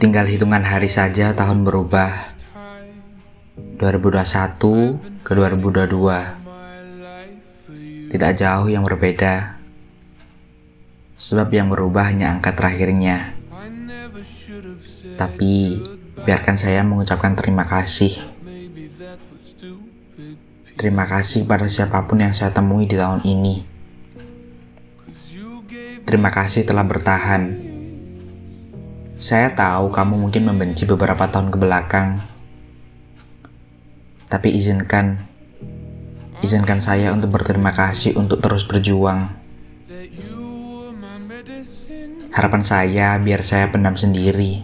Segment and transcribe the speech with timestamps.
[0.00, 2.40] Tinggal hitungan hari saja tahun berubah.
[3.76, 8.08] 2021 ke 2022.
[8.08, 9.60] Tidak jauh yang berbeda.
[11.20, 13.36] Sebab yang berubah hanya angka terakhirnya.
[15.20, 15.84] Tapi
[16.24, 18.16] biarkan saya mengucapkan terima kasih.
[20.80, 23.68] Terima kasih pada siapa pun yang saya temui di tahun ini.
[26.08, 27.69] Terima kasih telah bertahan.
[29.20, 32.30] Saya tahu kamu mungkin membenci beberapa tahun ke belakang
[34.30, 35.26] tapi izinkan,
[36.38, 39.26] izinkan saya untuk berterima kasih untuk terus berjuang.
[42.30, 44.62] Harapan saya biar saya pendam sendiri.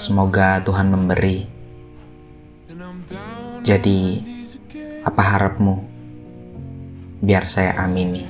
[0.00, 1.44] Semoga Tuhan memberi.
[3.60, 4.24] Jadi,
[5.04, 5.84] apa harapmu?
[7.20, 8.24] Biar saya amini.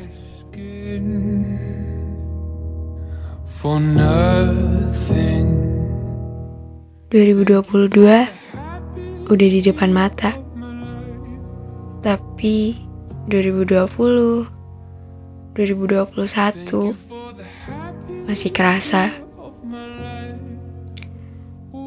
[3.48, 5.48] For nothing.
[7.08, 7.64] 2022
[9.24, 10.36] udah di depan mata.
[12.04, 12.76] Tapi
[13.32, 14.52] 2020,
[15.56, 19.16] 2021 masih kerasa.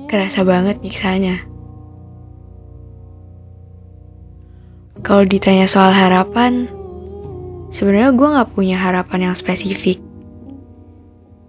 [0.09, 1.45] Kerasa banget nyiksanya.
[5.05, 6.65] Kalau ditanya soal harapan,
[7.69, 10.09] sebenarnya gue gak punya harapan yang spesifik.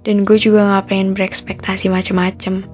[0.03, 2.67] Dan gue juga gak pengen berekspektasi macem-macem.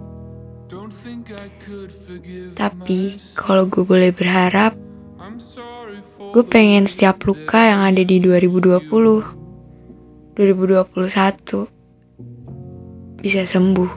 [2.56, 4.72] Tapi kalau gue boleh berharap,
[6.32, 8.88] gue pengen setiap luka yang ada di 2020,
[10.36, 11.68] 2021
[13.20, 13.90] bisa sembuh.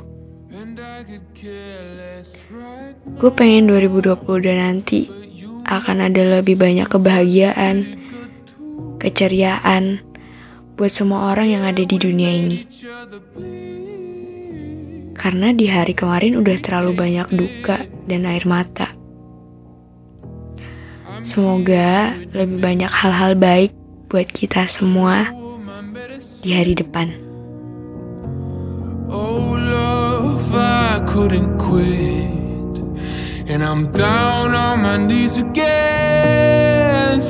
[3.16, 5.08] Gue pengen 2020 dan nanti
[5.72, 7.86] akan ada lebih banyak kebahagiaan,
[9.00, 10.04] keceriaan
[10.82, 12.66] buat semua orang yang ada di dunia ini.
[15.14, 18.90] Karena di hari kemarin udah terlalu banyak duka dan air mata.
[21.22, 23.78] Semoga lebih banyak hal-hal baik
[24.09, 25.30] buat kita semua
[26.41, 27.14] di hari depan.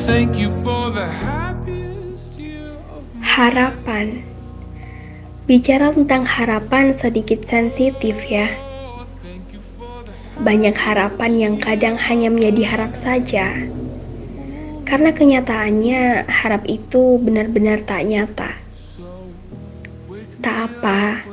[0.07, 1.60] Thank you for the my
[3.31, 4.27] Harapan.
[5.47, 8.51] Bicara tentang harapan sedikit sensitif ya.
[10.35, 13.55] Banyak harapan yang kadang hanya menjadi harap saja.
[14.83, 18.51] Karena kenyataannya harap itu benar-benar tak nyata.
[20.43, 21.23] Tak apa.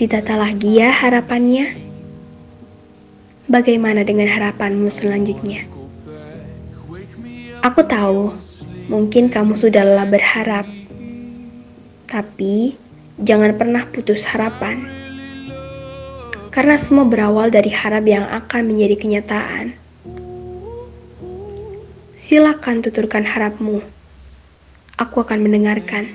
[0.00, 1.76] Ditata lagi ya harapannya.
[3.52, 5.68] Bagaimana dengan harapanmu selanjutnya?
[7.60, 8.32] Aku tahu,
[8.88, 10.85] mungkin kamu sudah lelah berharap.
[12.06, 12.78] Tapi,
[13.18, 14.86] jangan pernah putus harapan.
[16.54, 19.74] Karena semua berawal dari harap yang akan menjadi kenyataan.
[22.14, 23.82] Silakan tuturkan harapmu.
[24.96, 26.08] Aku akan mendengarkan.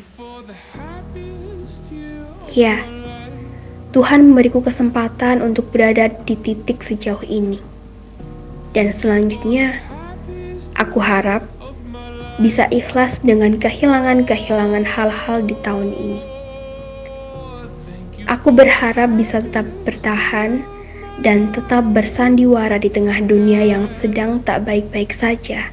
[2.51, 2.83] Ya,
[3.91, 7.59] Tuhan memberiku kesempatan untuk berada di titik sejauh ini.
[8.71, 9.75] Dan selanjutnya,
[10.79, 11.43] aku harap
[12.39, 16.21] bisa ikhlas dengan kehilangan-kehilangan hal-hal di tahun ini.
[18.31, 20.63] Aku berharap bisa tetap bertahan
[21.19, 25.67] dan tetap bersandiwara di tengah dunia yang sedang tak baik-baik saja.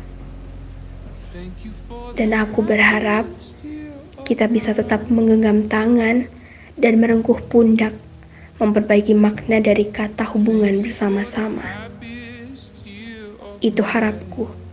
[2.19, 3.31] Dan aku berharap
[4.27, 6.27] kita bisa tetap menggenggam tangan
[6.75, 7.95] dan merengkuh pundak,
[8.59, 11.65] memperbaiki makna dari kata hubungan bersama-sama.
[13.63, 14.68] Itu harapku.